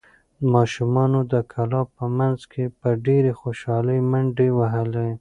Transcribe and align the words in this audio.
ماشومانو 0.53 1.19
د 1.33 1.35
کلا 1.51 1.81
په 1.95 2.03
منځ 2.17 2.39
کې 2.51 2.63
په 2.79 2.89
ډېرې 3.05 3.31
خوشحالۍ 3.41 3.99
منډې 4.11 4.49
وهلې. 4.57 5.07